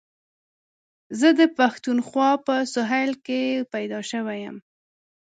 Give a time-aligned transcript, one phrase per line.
[1.19, 3.41] زه د پښتونخوا په سهېل کي
[3.73, 4.57] پيدا شوی یم.